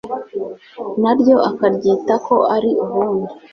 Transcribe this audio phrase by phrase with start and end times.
[1.01, 3.33] na ryo akaryita ko ari ubundi